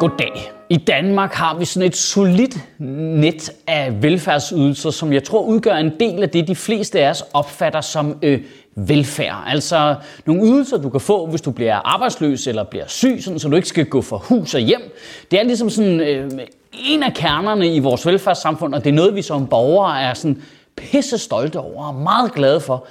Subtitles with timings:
[0.00, 0.52] Goddag.
[0.68, 5.92] I Danmark har vi sådan et solidt net af velfærdsydelser, som jeg tror udgør en
[6.00, 8.40] del af det, de fleste af os opfatter som øh,
[8.74, 9.44] velfærd.
[9.46, 9.94] Altså
[10.26, 13.56] nogle ydelser, du kan få, hvis du bliver arbejdsløs eller bliver syg, sådan, så du
[13.56, 14.82] ikke skal gå for hus og hjem.
[15.30, 16.30] Det er ligesom sådan øh,
[16.72, 20.42] en af kernerne i vores velfærdssamfund, og det er noget, vi som borgere er sådan
[20.76, 22.86] pisse stolte over og meget glade for.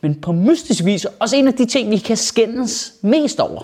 [0.00, 3.62] Men på mystisk vis også en af de ting, vi kan skændes mest over.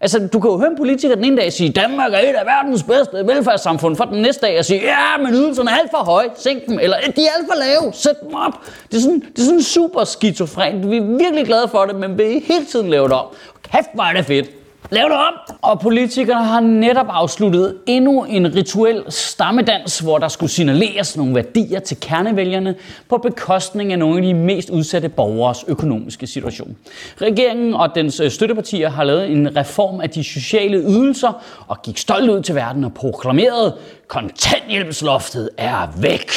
[0.00, 2.46] Altså, du kan jo høre en politiker den ene dag sige, Danmark er et af
[2.46, 6.04] verdens bedste velfærdssamfund, for den næste dag at sige, ja, men ydelserne er alt for
[6.04, 8.52] høje, sænk dem, eller de er alt for lave, sæt dem op.
[8.90, 10.90] Det er sådan, det er sådan super skizofrent.
[10.90, 13.26] Vi er virkelig glade for det, men vi er hele tiden lavet om.
[13.62, 14.50] Kæft, hvor er det fedt.
[14.90, 15.54] Lav det om!
[15.62, 21.80] Og politikerne har netop afsluttet endnu en rituel stammedans, hvor der skulle signaleres nogle værdier
[21.80, 22.74] til kernevælgerne
[23.08, 26.76] på bekostning af nogle af de mest udsatte borgers økonomiske situation.
[27.20, 31.98] Regeringen og dens øh, støttepartier har lavet en reform af de sociale ydelser og gik
[31.98, 33.76] stolt ud til verden og proklamerede,
[34.08, 36.30] kontanthjælpsloftet er væk.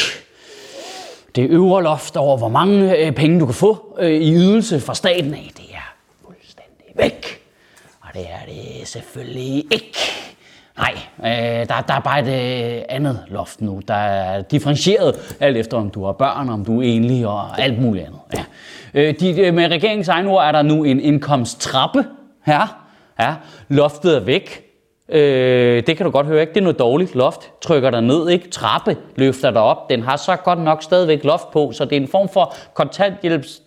[1.36, 4.96] Det øvre loft over, hvor mange øh, penge du kan få øh, i ydelse fra
[4.96, 7.39] staten af, det er fuldstændig væk.
[8.10, 9.98] Og det er det selvfølgelig ikke.
[10.78, 13.82] Nej, øh, der, der er bare et øh, andet loft nu.
[13.88, 17.82] Der er differentieret alt efter, om du har børn, om du er enlig og alt
[17.82, 18.20] muligt andet.
[18.34, 18.44] Ja.
[18.94, 22.06] Øh, de, øh, med regeringens egen ord er der nu en indkomsttrappe
[22.46, 22.86] her.
[23.20, 23.36] Ja.
[23.68, 24.64] Loftet er væk.
[25.10, 26.54] Øh, det kan du godt høre, ikke?
[26.54, 27.16] Det er noget dårligt.
[27.16, 28.50] Loft trykker dig ned, ikke?
[28.50, 29.90] Trappe løfter dig op.
[29.90, 33.62] Den har så godt nok stadigvæk loft på, så det er en form for kontanthjælps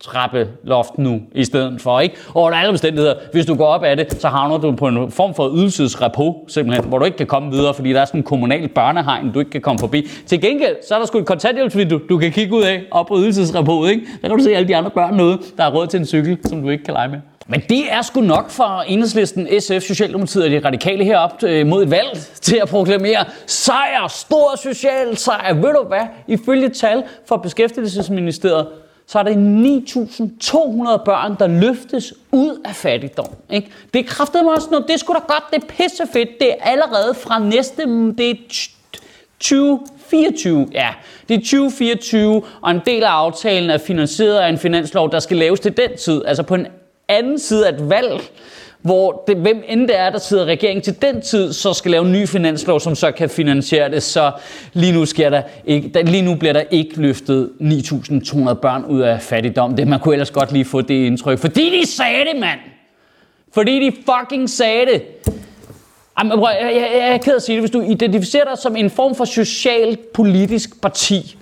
[0.00, 2.16] trappeloft nu i stedet for, ikke?
[2.34, 5.10] Og under alle omstændigheder, hvis du går op af det, så havner du på en
[5.10, 8.24] form for ydelsesrepo, simpelthen, hvor du ikke kan komme videre, fordi der er sådan en
[8.24, 10.08] kommunal børnehegn, du ikke kan komme forbi.
[10.26, 13.18] Til gengæld, så er der sgu et kontanthjælpsvindue, du kan kigge ud af, op på
[13.18, 14.06] ydelsesrepoet, ikke?
[14.22, 16.38] Der kan du se alle de andre børn noget, der har råd til en cykel,
[16.44, 17.18] som du ikke kan lege med.
[17.48, 21.82] Men det er sgu nok for enhedslisten, SF, Socialdemokratiet og de radikale herop øh, mod
[21.82, 25.54] et valg til at proklamere sejr, stor social sejr.
[25.54, 26.06] Ved du hvad?
[26.28, 28.66] Ifølge tal fra Beskæftigelsesministeriet,
[29.06, 33.28] så er det 9.200 børn, der løftes ud af fattigdom.
[33.50, 33.70] Ikke?
[33.94, 34.88] Det er kraftet mig også noget.
[34.88, 36.28] Det skulle da godt, det er pissefedt.
[36.40, 37.82] Det er allerede fra næste,
[38.18, 38.34] det er
[39.40, 40.88] 2024, ja,
[41.28, 45.36] det er 2024, og en del af aftalen er finansieret af en finanslov, der skal
[45.36, 46.66] laves til den tid, altså på en
[47.08, 48.20] anden side af et valg,
[48.82, 52.04] hvor det, hvem end det er, der sidder regeringen til den tid, så skal lave
[52.04, 54.02] en ny finanslov, som så kan finansiere det.
[54.02, 54.32] Så
[54.72, 59.00] lige nu, sker der ikke, der, lige nu bliver der ikke løftet 9.200 børn ud
[59.00, 59.76] af fattigdom.
[59.76, 61.38] Det, man kunne ellers godt lige få det indtryk.
[61.38, 62.60] Fordi de sagde det, mand!
[63.52, 65.02] Fordi de fucking sagde det!
[66.18, 67.62] Jamen, jeg, jeg, jeg, jeg er ked af at sige det.
[67.62, 71.36] Hvis du identificerer dig som en form for social-politisk parti,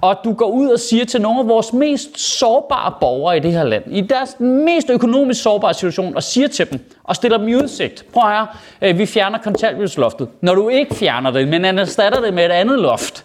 [0.00, 3.52] og du går ud og siger til nogle af vores mest sårbare borgere i det
[3.52, 7.48] her land, i deres mest økonomisk sårbare situation, og siger til dem, og stiller dem
[7.48, 8.46] i udsigt, prøv at høre,
[8.82, 10.28] øh, vi fjerner kontanthjælpsloftet.
[10.40, 13.24] Når du ikke fjerner det, men erstatter det med et andet loft,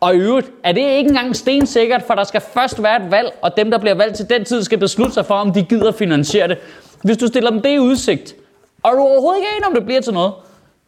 [0.00, 3.32] og i øvrigt, er det ikke engang stensikkert, for der skal først være et valg,
[3.42, 5.92] og dem, der bliver valgt til den tid, skal beslutte sig for, om de gider
[5.92, 6.58] finansiere det.
[7.02, 8.34] Hvis du stiller dem det i udsigt,
[8.82, 10.32] og du overhovedet ikke enig om det bliver til noget,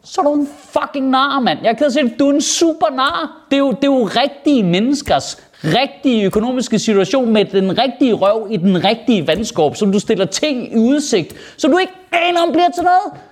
[0.03, 1.59] så er du en fucking nar, mand.
[1.63, 3.45] Jeg kan sige, du er en super nar.
[3.51, 8.47] Det er, jo, det er jo rigtige menneskers rigtige økonomiske situation med den rigtige røv
[8.51, 12.51] i den rigtige vandskåb, som du stiller ting i udsigt, så du ikke aner om
[12.51, 13.30] bliver til noget.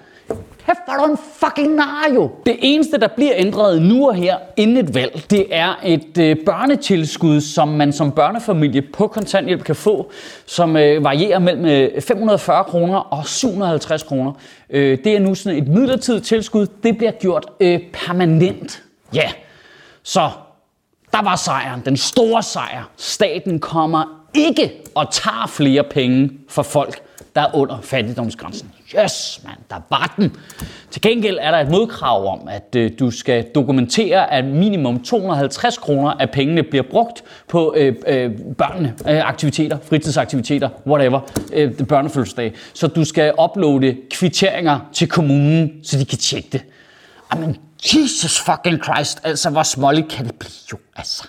[0.65, 2.31] Kæft, hvor er du en fucking nar jo.
[2.45, 6.35] Det eneste, der bliver ændret nu og her inden et valg, det er et øh,
[6.45, 10.11] børnetilskud, som man som børnefamilie på kontanthjælp kan få,
[10.45, 14.31] som øh, varierer mellem øh, 540 kroner og 750 kroner.
[14.69, 16.67] Øh, det er nu sådan et midlertidigt tilskud.
[16.83, 18.83] Det bliver gjort øh, permanent.
[19.13, 19.31] Ja,
[20.03, 20.29] så
[21.11, 22.89] der var sejren, den store sejr.
[22.97, 24.03] Staten kommer
[24.33, 27.01] ikke og tager flere penge for folk,
[27.35, 28.71] der er under fattigdomsgrænsen.
[28.95, 30.35] Yes, mand, der var den.
[30.91, 35.77] Til gengæld er der et modkrav om, at øh, du skal dokumentere, at minimum 250
[35.77, 41.19] kroner af pengene bliver brugt på øh, øh, børnene, øh, aktiviteter, fritidsaktiviteter, whatever,
[41.53, 42.53] øh, børnefødselsdag.
[42.74, 46.62] Så du skal uploade kvitteringer til kommunen, så de kan tjekke det.
[47.33, 51.27] Jamen, Jesus fucking Christ, altså hvor småligt kan det blive jo, altså.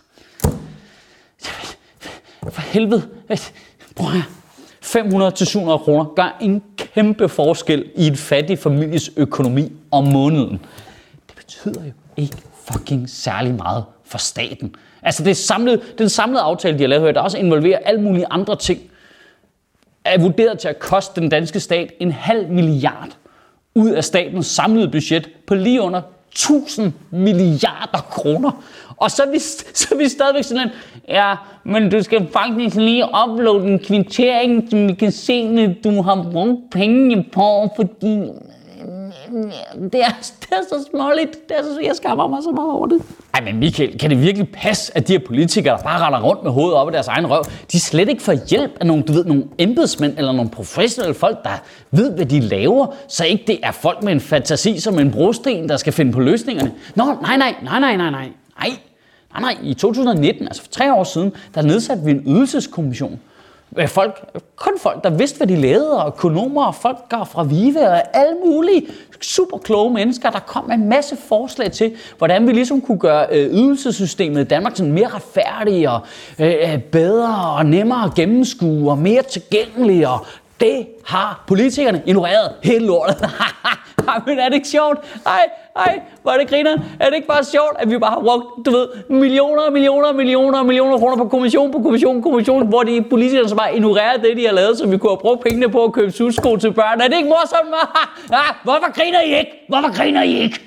[2.51, 3.39] For helvede, øh,
[3.97, 4.23] prøv her.
[4.85, 6.63] 500-700 kroner gør ingen
[6.95, 10.61] kæmpe forskel i en fattig families økonomi om måneden.
[11.29, 14.75] Det betyder jo ikke fucking særlig meget for staten.
[15.03, 18.27] Altså det samlede, den samlede aftale, de har lavet her, der også involverer alle mulige
[18.31, 18.81] andre ting,
[20.05, 23.17] er vurderet til at koste den danske stat en halv milliard
[23.75, 28.63] ud af statens samlede budget på lige under 1000 milliarder kroner.
[29.01, 29.39] Og så er vi,
[29.81, 30.71] så er vi stadigvæk sådan at,
[31.09, 36.03] ja, men du skal faktisk lige uploade en kvittering, så vi kan se, at du
[36.03, 38.21] har brugt pengene på, fordi
[39.93, 41.49] det er, det er så småligt.
[41.49, 43.03] Det er så, jeg skammer mig så meget over det.
[43.35, 46.43] Ej, men Michael, kan det virkelig passe, at de her politikere, der bare render rundt
[46.43, 49.13] med hovedet op i deres egen røv, de slet ikke får hjælp af nogle, du
[49.13, 51.51] ved, nogle embedsmænd eller nogle professionelle folk, der
[51.91, 55.69] ved, hvad de laver, så ikke det er folk med en fantasi som en brosten,
[55.69, 56.73] der skal finde på løsningerne.
[56.95, 58.29] Nå, nej, nej, nej, nej, nej, nej,
[58.61, 58.71] nej.
[59.33, 63.21] Nej, nej, i 2019, altså for tre år siden, der nedsatte vi en ydelseskommission.
[63.87, 64.25] Folk,
[64.57, 68.17] kun folk, der vidste, hvad de lavede, og økonomer og folk der fra Vive og
[68.17, 68.87] alle mulige
[69.21, 73.27] super kloge mennesker, der kom med en masse forslag til, hvordan vi ligesom kunne gøre
[73.31, 76.01] øh, ydelsessystemet i Danmark sådan mere retfærdigt og
[76.39, 80.27] øh, øh, bedre og nemmere at gennemskue og mere tilgængeligt og
[80.61, 83.17] det har politikerne ignoreret hele lortet.
[84.27, 84.99] men er det ikke sjovt?
[85.27, 86.77] Ej, ej, hvor er det griner.
[87.01, 90.09] Er det ikke bare sjovt, at vi bare har brugt, du ved, millioner og millioner
[90.09, 93.57] og millioner og millioner kroner på kommission på kommission på kommission, hvor de politikere så
[93.57, 96.13] bare ignorerer det, de har lavet, så vi kunne have brugt pengene på at købe
[96.13, 97.01] sudsko til børn.
[97.01, 97.75] Er det ikke morsomt?
[98.33, 99.65] ah, hvorfor griner I ikke?
[99.69, 100.61] Hvorfor griner I ikke?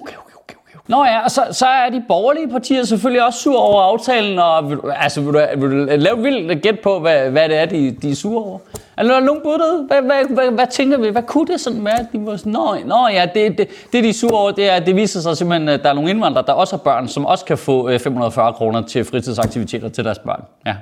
[0.00, 0.56] Okay, okay.
[0.88, 4.72] Nå ja, og så, så er de borgerlige partier selvfølgelig også sur over aftalen, og
[4.96, 8.10] altså, vil du, vil du lave vildt gæt på, hvad, hvad det er, de, de
[8.10, 8.58] er sure over?
[8.96, 9.86] Altså, er der nogen bud?
[9.86, 11.08] Hvad, hvad, hvad, hvad, tænker vi?
[11.08, 12.06] Hvad kunne det sådan være?
[12.12, 14.80] De var sådan, nå, nå ja, det, det, det de er sure over, det er,
[14.80, 17.44] det viser sig simpelthen, at der er nogle indvandrere, der også har børn, som også
[17.44, 20.44] kan få øh, 540 kroner til fritidsaktiviteter til deres børn.
[20.66, 20.74] Ja.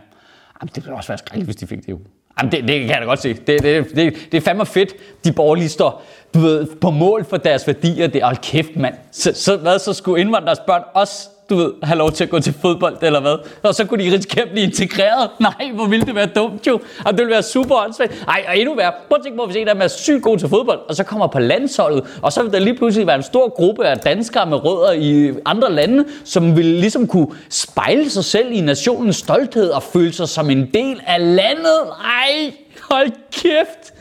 [0.61, 1.99] Jamen, det ville også være skrækkeligt, hvis de fik det jo.
[2.39, 3.35] Jamen, det, det kan jeg da godt se.
[3.35, 4.95] Det, det, det, det er fandme fedt,
[5.25, 6.03] de borgerlige står
[6.35, 8.07] du ved, på mål for deres værdier.
[8.07, 8.95] Det er, hold kæft, mand.
[9.11, 12.41] Så, så, hvad, så skulle indvandrers børn også du ved, have lov til at gå
[12.41, 13.37] til fodbold eller hvad.
[13.63, 15.31] Og så kunne de risikere at blive integreret.
[15.41, 16.81] Nej, hvor ville det være dumt jo.
[17.05, 18.25] Og det ville være super åndssvagt.
[18.29, 18.93] Ej, og endnu værre.
[19.09, 21.05] Prøv at tænke på, hvis en af dem er sygt god til fodbold, og så
[21.05, 24.47] kommer på landsholdet, og så vil der lige pludselig være en stor gruppe af danskere
[24.47, 29.69] med rødder i andre lande, som vil ligesom kunne spejle sig selv i nationens stolthed
[29.71, 31.81] og føle sig som en del af landet.
[32.05, 32.53] Ej,
[32.91, 33.95] hold kæft.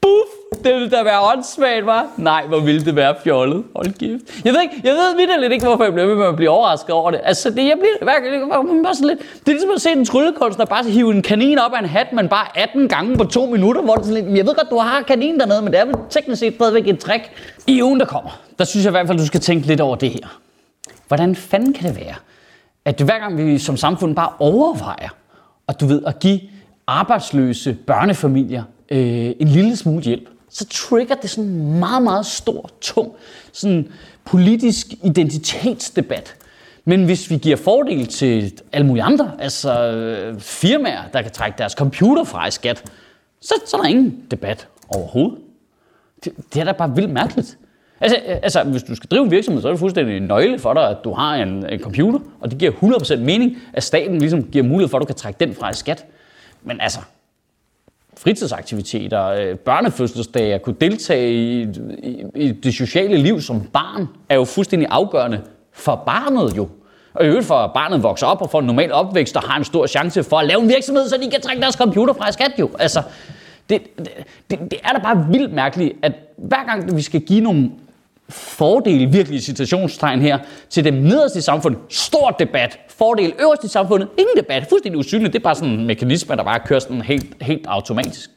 [0.00, 0.39] Buff!
[0.64, 2.06] Det ville da være åndssvagt, var.
[2.16, 3.64] Nej, hvor ville det være fjollet.
[3.76, 4.44] Hold kæft.
[4.44, 6.90] Jeg ved ikke, jeg ved vidderligt ikke, hvorfor jeg bliver ved med at blive overrasket
[6.90, 7.20] over det.
[7.24, 10.64] Altså, det, jeg bliver hver, bare sådan lidt, det er ligesom at se en tryllekunstner
[10.64, 13.82] bare hive en kanin op af en hat, men bare 18 gange på to minutter,
[13.82, 15.94] hvor det sådan lidt, jeg ved godt, du har kanin dernede, men det er vel
[16.10, 17.30] teknisk set stadigvæk et trick.
[17.66, 19.96] I ugen, der kommer, der synes jeg i hvert fald, du skal tænke lidt over
[19.96, 20.40] det her.
[21.08, 22.14] Hvordan fanden kan det være,
[22.84, 25.08] at hver gang vi som samfund bare overvejer,
[25.68, 26.40] at du ved, at give
[26.86, 32.70] arbejdsløse børnefamilier øh, en lille smule hjælp, så trigger det sådan en meget, meget stor,
[32.80, 33.12] tung
[33.52, 33.92] sådan
[34.24, 36.34] politisk identitetsdebat.
[36.84, 41.58] Men hvis vi giver fordel til alle mulige andre, altså øh, firmaer, der kan trække
[41.58, 42.90] deres computer fra i skat,
[43.40, 45.38] så, så er der ingen debat overhovedet.
[46.24, 47.58] Det, det er da bare vildt mærkeligt.
[48.00, 50.58] Altså, øh, altså, hvis du skal drive en virksomhed, så er det fuldstændig en nøgle
[50.58, 54.18] for dig, at du har en, en computer, og det giver 100% mening, at staten
[54.18, 56.04] ligesom giver mulighed for, at du kan trække den fra i skat.
[56.62, 57.00] Men altså,
[58.16, 61.62] fritidsaktiviteter, øh, børnefødselsdage, at kunne deltage i,
[62.02, 65.40] i, i det sociale liv som barn, er jo fuldstændig afgørende
[65.72, 66.68] for barnet jo.
[67.14, 69.58] Og i øvrigt for at barnet vokser op og får en normal opvækst og har
[69.58, 72.32] en stor chance for at lave en virksomhed, så de kan trække deres computer fra
[72.32, 72.70] skat jo.
[72.78, 73.02] Altså,
[73.70, 73.82] det,
[74.50, 77.70] det, det er da bare vildt mærkeligt, at hver gang vi skal give nogle
[78.30, 80.38] fordele, virkelig citationstegn her,
[80.70, 81.80] til dem nederst i samfundet.
[81.88, 82.78] Stor debat.
[82.88, 84.08] Fordel øverst i samfundet.
[84.18, 84.66] Ingen debat.
[84.68, 85.32] Fuldstændig usynligt.
[85.32, 88.30] Det er bare sådan en mekanisme, der bare kører sådan helt, helt automatisk.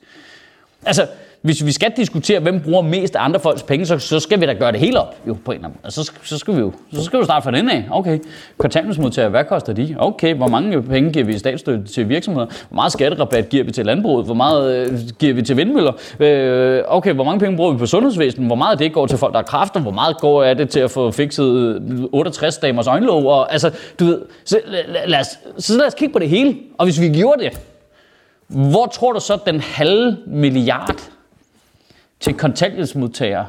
[0.85, 1.07] Altså,
[1.43, 4.45] hvis vi skal diskutere, hvem bruger mest af andre folks penge, så, så skal vi
[4.45, 6.59] da gøre det hele op, jo, på en eller anden altså, så, så, skal vi
[6.59, 7.85] jo så skal vi starte fra den af.
[7.91, 8.19] Okay,
[8.57, 9.95] kontanthjælpsmodtagere, hvad koster de?
[9.99, 12.45] Okay, hvor mange penge giver vi i statsstøtte til virksomheder?
[12.45, 14.25] Hvor meget skatterabat giver vi til landbruget?
[14.25, 15.93] Hvor meget øh, giver vi til vindmøller?
[16.19, 18.47] Øh, okay, hvor mange penge bruger vi på sundhedsvæsenet?
[18.47, 19.79] Hvor meget af det går til folk, der har kræfter?
[19.79, 23.25] Hvor meget går af det til at få fikset øh, 68 damers øjenlåg?
[23.25, 26.55] Og, altså, du ved, så lad, lad os, så lad os kigge på det hele.
[26.77, 27.59] Og hvis vi gjorde det,
[28.47, 30.95] hvor tror du så, den halve milliard
[32.23, 33.47] til kontanthjælpsmodtagere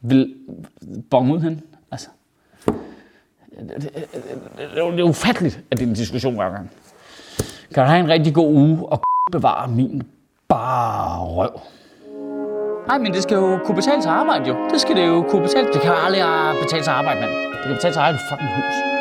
[0.00, 0.34] vil
[1.10, 1.62] bonge ud hen.
[1.90, 2.08] Altså,
[2.66, 6.70] det, det, det, det er ufatteligt, at det er en diskussion hver gang.
[7.74, 9.02] Kan du have en rigtig god uge og
[9.32, 10.02] bevare min
[10.48, 11.60] bare røv.
[12.86, 14.56] Nej, men det skal jo kunne betale sig arbejde jo.
[14.72, 15.66] Det skal det jo kunne betale.
[15.72, 16.22] Det kan aldrig
[16.62, 17.30] betale sig arbejde, mand.
[17.30, 18.93] Det kan betale sig arbejde i fucking hus.